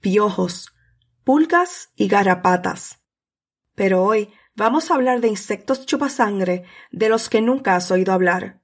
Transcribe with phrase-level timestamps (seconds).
[0.00, 0.74] piojos,
[1.24, 3.00] pulgas y garrapatas.
[3.74, 8.60] Pero hoy vamos a hablar de insectos chupasangre de los que nunca has oído hablar,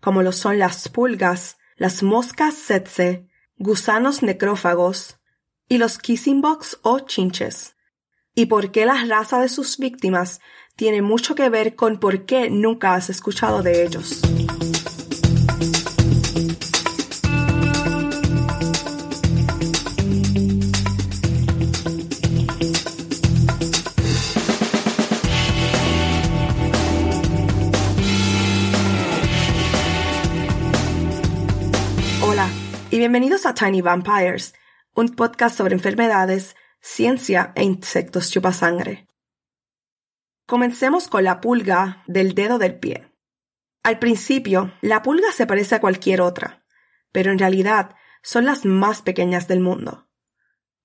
[0.00, 5.18] como lo son las pulgas, las moscas tsetse, gusanos necrófagos
[5.68, 7.76] y los kissing bugs o chinches.
[8.34, 10.40] Y por qué la raza de sus víctimas
[10.76, 14.20] tiene mucho que ver con por qué nunca has escuchado de ellos.
[32.90, 34.54] Y bienvenidos a Tiny Vampires,
[34.94, 39.08] un podcast sobre enfermedades, ciencia e insectos chupasangre.
[40.46, 43.12] Comencemos con la pulga del dedo del pie.
[43.82, 46.64] Al principio, la pulga se parece a cualquier otra,
[47.10, 50.08] pero en realidad son las más pequeñas del mundo.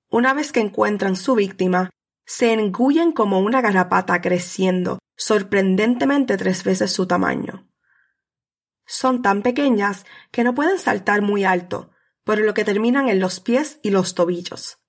[0.10, 1.92] Una vez que encuentran su víctima,
[2.26, 7.68] se engullen como una garrapata creciendo sorprendentemente tres veces su tamaño.
[8.88, 11.91] Son tan pequeñas que no pueden saltar muy alto,
[12.24, 14.80] por lo que terminan en los pies y los tobillos.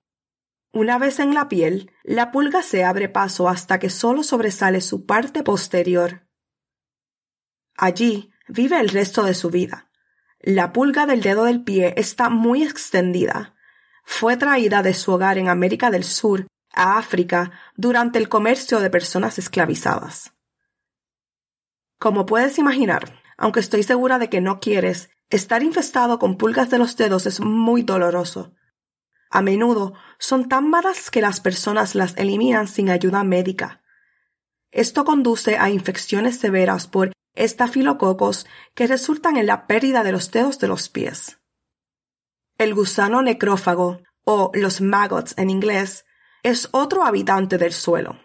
[0.71, 5.05] Una vez en la piel, la pulga se abre paso hasta que solo sobresale su
[5.05, 6.27] parte posterior.
[7.75, 9.91] Allí vive el resto de su vida.
[10.39, 13.55] La pulga del dedo del pie está muy extendida.
[14.03, 18.89] Fue traída de su hogar en América del Sur a África durante el comercio de
[18.89, 20.33] personas esclavizadas.
[21.99, 26.77] Como puedes imaginar, aunque estoy segura de que no quieres, estar infestado con pulgas de
[26.77, 28.53] los dedos es muy doloroso.
[29.31, 33.81] A menudo son tan malas que las personas las eliminan sin ayuda médica.
[34.71, 38.45] Esto conduce a infecciones severas por estafilococos
[38.75, 41.39] que resultan en la pérdida de los dedos de los pies.
[42.59, 46.05] El gusano necrófago, o los maggots en inglés,
[46.43, 48.19] es otro habitante del suelo.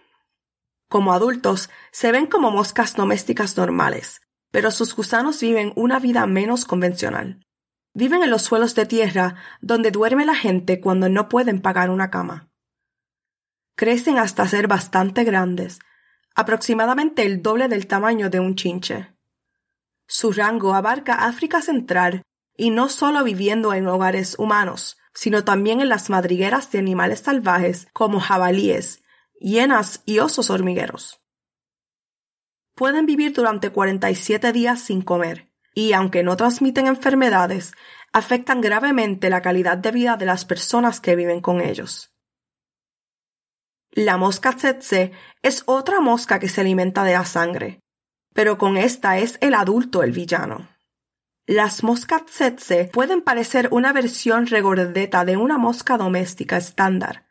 [0.89, 4.21] Como adultos, se ven como moscas domésticas normales,
[4.51, 7.45] pero sus gusanos viven una vida menos convencional.
[7.95, 12.11] Viven en los suelos de tierra donde duerme la gente cuando no pueden pagar una
[12.11, 12.49] cama.
[13.75, 15.79] Crecen hasta ser bastante grandes,
[16.35, 19.15] aproximadamente el doble del tamaño de un chinche.
[20.07, 22.23] Su rango abarca África Central
[22.57, 27.89] y no solo viviendo en hogares humanos, sino también en las madrigueras de animales salvajes
[27.93, 29.03] como jabalíes,
[29.41, 31.21] hienas y osos hormigueros
[32.79, 37.75] pueden vivir durante 47 días sin comer y, aunque no transmiten enfermedades,
[38.13, 42.15] afectan gravemente la calidad de vida de las personas que viven con ellos.
[43.91, 45.11] La mosca tsetse
[45.43, 47.81] es otra mosca que se alimenta de la sangre,
[48.33, 50.69] pero con esta es el adulto el villano.
[51.47, 57.27] Las moscas tsetse pueden parecer una versión regordeta de una mosca doméstica estándar,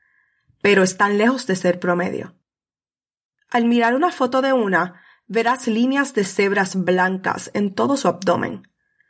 [0.61, 2.35] pero están lejos de ser promedio.
[3.49, 8.63] Al mirar una foto de una, verás líneas de cebras blancas en todo su abdomen.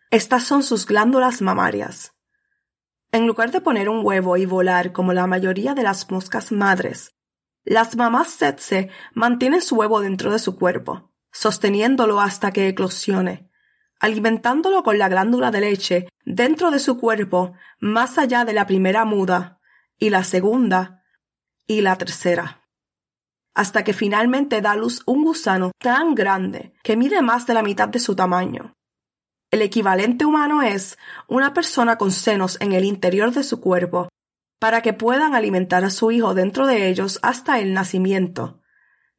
[0.09, 2.13] Estas son sus glándulas mamarias.
[3.11, 7.15] En lugar de poner un huevo y volar como la mayoría de las moscas madres,
[7.63, 13.49] las mamás tsetse mantienen su huevo dentro de su cuerpo, sosteniéndolo hasta que eclosione,
[13.99, 19.05] alimentándolo con la glándula de leche dentro de su cuerpo más allá de la primera
[19.05, 19.59] muda,
[19.97, 21.03] y la segunda,
[21.65, 22.56] y la tercera
[23.57, 27.87] hasta que finalmente da luz un gusano tan grande que mide más de la mitad
[27.89, 28.75] de su tamaño.
[29.49, 30.95] El equivalente humano es
[31.27, 34.09] una persona con senos en el interior de su cuerpo
[34.59, 38.61] para que puedan alimentar a su hijo dentro de ellos hasta el nacimiento,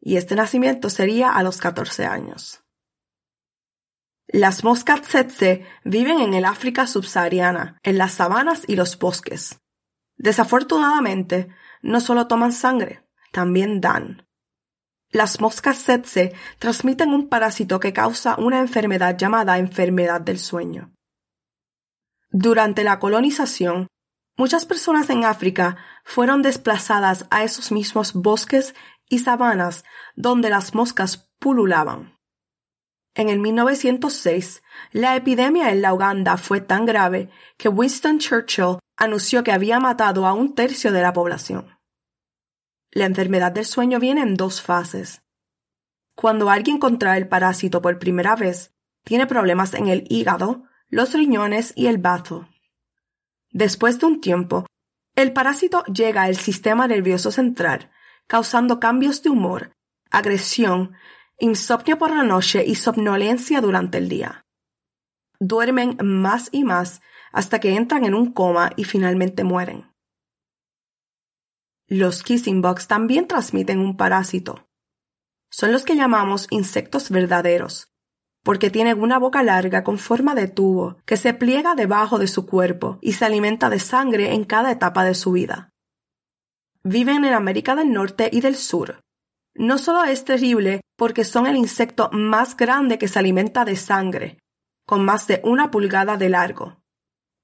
[0.00, 2.62] y este nacimiento sería a los 14 años.
[4.28, 9.58] Las moscas tsetse viven en el África subsahariana, en las sabanas y los bosques.
[10.16, 11.48] Desafortunadamente,
[11.82, 14.27] no solo toman sangre, también dan.
[15.10, 20.92] Las moscas tsetse transmiten un parásito que causa una enfermedad llamada enfermedad del sueño.
[22.30, 23.88] Durante la colonización,
[24.36, 28.74] muchas personas en África fueron desplazadas a esos mismos bosques
[29.08, 29.84] y sabanas
[30.14, 32.18] donde las moscas pululaban.
[33.14, 34.62] En el 1906,
[34.92, 40.26] la epidemia en la Uganda fue tan grave que Winston Churchill anunció que había matado
[40.26, 41.77] a un tercio de la población.
[42.90, 45.22] La enfermedad del sueño viene en dos fases.
[46.14, 48.74] Cuando alguien contrae el parásito por primera vez,
[49.04, 52.48] tiene problemas en el hígado, los riñones y el bazo.
[53.50, 54.66] Después de un tiempo,
[55.14, 57.90] el parásito llega al sistema nervioso central,
[58.26, 59.72] causando cambios de humor,
[60.10, 60.94] agresión,
[61.38, 64.44] insomnio por la noche y somnolencia durante el día.
[65.40, 67.00] Duermen más y más
[67.32, 69.87] hasta que entran en un coma y finalmente mueren.
[71.90, 74.68] Los kissing bugs también transmiten un parásito.
[75.50, 77.90] Son los que llamamos insectos verdaderos,
[78.44, 82.44] porque tienen una boca larga con forma de tubo que se pliega debajo de su
[82.44, 85.70] cuerpo y se alimenta de sangre en cada etapa de su vida.
[86.82, 89.00] Viven en América del Norte y del Sur.
[89.54, 94.38] No solo es terrible porque son el insecto más grande que se alimenta de sangre,
[94.84, 96.82] con más de una pulgada de largo,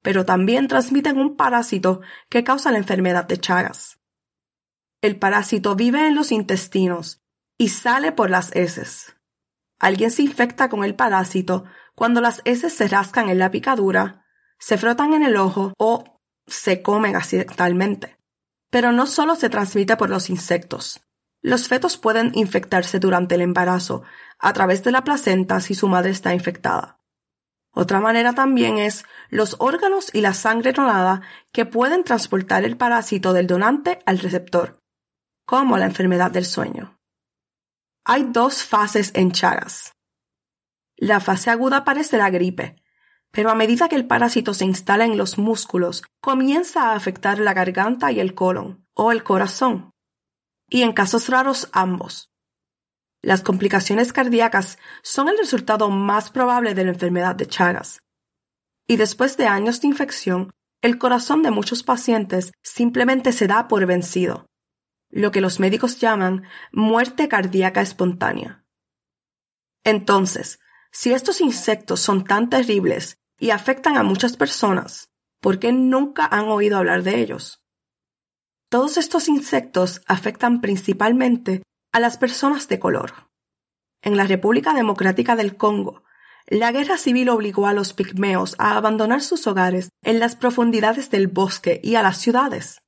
[0.03, 4.04] pero también transmiten un parásito que causa la enfermedad de Chagas.
[5.05, 7.21] El parásito vive en los intestinos
[7.59, 9.15] y sale por las heces.
[9.79, 14.25] Alguien se infecta con el parásito cuando las heces se rascan en la picadura,
[14.59, 18.17] se frotan en el ojo o se comen accidentalmente.
[18.71, 21.03] Pero no solo se transmite por los insectos.
[21.43, 24.05] Los fetos pueden infectarse durante el embarazo
[24.39, 26.99] a través de la placenta si su madre está infectada.
[27.73, 31.21] Otra manera también es los órganos y la sangre donada
[31.53, 34.83] que pueden transportar el parásito del donante al receptor
[35.45, 36.99] como la enfermedad del sueño.
[38.05, 39.93] Hay dos fases en Chagas.
[40.97, 42.77] La fase aguda parece la gripe,
[43.31, 47.53] pero a medida que el parásito se instala en los músculos, comienza a afectar la
[47.53, 49.91] garganta y el colon, o el corazón,
[50.69, 52.31] y en casos raros ambos.
[53.23, 58.03] Las complicaciones cardíacas son el resultado más probable de la enfermedad de Chagas.
[58.87, 60.51] Y después de años de infección,
[60.83, 64.47] el corazón de muchos pacientes simplemente se da por vencido
[65.15, 68.65] lo que los médicos llaman muerte cardíaca espontánea.
[69.85, 70.59] Entonces,
[70.91, 76.49] si estos insectos son tan terribles y afectan a muchas personas, ¿por qué nunca han
[76.49, 77.65] oído hablar de ellos?
[78.69, 81.63] Todos estos insectos afectan principalmente
[81.93, 83.31] a las personas de color.
[84.03, 86.03] En la República Democrática del Congo,
[86.49, 91.29] la guerra civil obligó a los pigmeos a abandonar sus hogares en las profundidades del
[91.29, 92.84] bosque y a las ciudades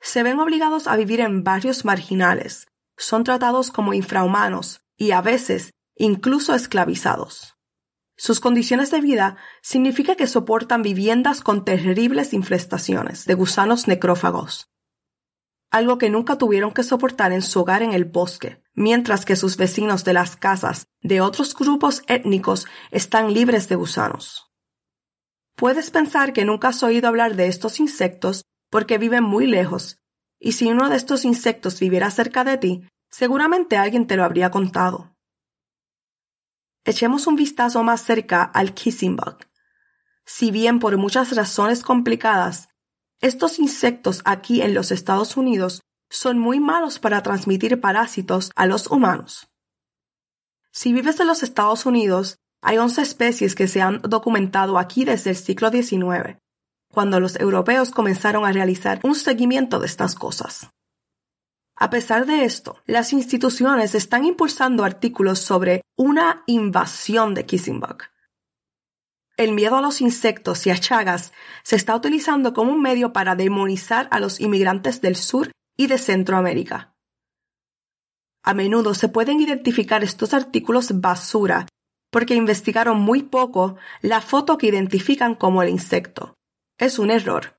[0.00, 2.66] se ven obligados a vivir en barrios marginales,
[2.96, 7.56] son tratados como infrahumanos y a veces incluso esclavizados.
[8.16, 14.68] Sus condiciones de vida significa que soportan viviendas con terribles infestaciones de gusanos necrófagos,
[15.70, 19.56] algo que nunca tuvieron que soportar en su hogar en el bosque, mientras que sus
[19.56, 24.50] vecinos de las casas de otros grupos étnicos están libres de gusanos.
[25.56, 29.98] Puedes pensar que nunca has oído hablar de estos insectos porque viven muy lejos,
[30.38, 34.50] y si uno de estos insectos viviera cerca de ti, seguramente alguien te lo habría
[34.50, 35.16] contado.
[36.84, 39.38] Echemos un vistazo más cerca al kissing bug.
[40.24, 42.68] Si bien por muchas razones complicadas,
[43.20, 48.86] estos insectos aquí en los Estados Unidos son muy malos para transmitir parásitos a los
[48.86, 49.48] humanos.
[50.70, 55.30] Si vives en los Estados Unidos, hay 11 especies que se han documentado aquí desde
[55.30, 56.38] el siglo XIX,
[56.92, 60.70] cuando los europeos comenzaron a realizar un seguimiento de estas cosas.
[61.76, 68.02] A pesar de esto, las instituciones están impulsando artículos sobre una invasión de kissing bug.
[69.36, 73.36] El miedo a los insectos y a chagas se está utilizando como un medio para
[73.36, 76.96] demonizar a los inmigrantes del sur y de Centroamérica.
[78.42, 81.66] A menudo se pueden identificar estos artículos basura
[82.10, 86.37] porque investigaron muy poco la foto que identifican como el insecto
[86.78, 87.58] es un error.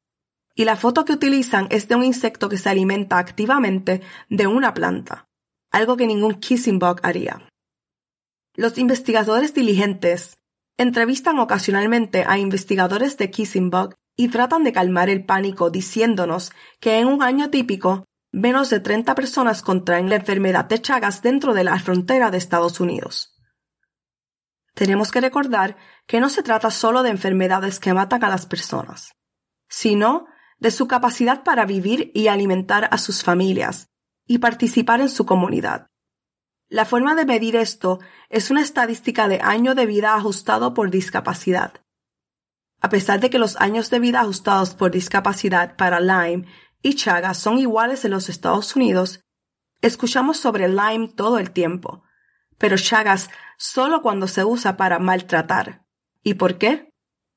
[0.55, 4.73] Y la foto que utilizan es de un insecto que se alimenta activamente de una
[4.73, 5.29] planta,
[5.71, 7.47] algo que ningún kissing bug haría.
[8.55, 10.37] Los investigadores diligentes
[10.77, 16.99] entrevistan ocasionalmente a investigadores de kissing bug y tratan de calmar el pánico diciéndonos que
[16.99, 21.63] en un año típico menos de 30 personas contraen la enfermedad de Chagas dentro de
[21.63, 23.38] la frontera de Estados Unidos.
[24.79, 25.75] Tenemos que recordar
[26.07, 29.13] que no se trata solo de enfermedades que matan a las personas,
[29.67, 33.89] sino de su capacidad para vivir y alimentar a sus familias
[34.25, 35.87] y participar en su comunidad.
[36.69, 41.73] La forma de medir esto es una estadística de año de vida ajustado por discapacidad.
[42.79, 46.47] A pesar de que los años de vida ajustados por discapacidad para Lyme
[46.81, 49.25] y Chagas son iguales en los Estados Unidos,
[49.81, 52.03] escuchamos sobre Lyme todo el tiempo,
[52.57, 55.83] pero Chagas solo cuando se usa para maltratar.
[56.23, 56.89] ¿Y por qué?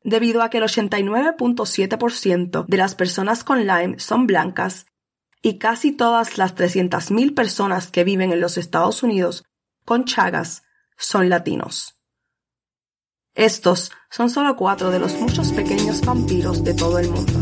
[0.05, 4.87] Debido a que el 89.7% de las personas con Lyme son blancas
[5.43, 9.45] y casi todas las 300.000 personas que viven en los Estados Unidos
[9.85, 10.63] con Chagas
[10.97, 11.97] son latinos.
[13.35, 17.42] Estos son solo cuatro de los muchos pequeños vampiros de todo el mundo.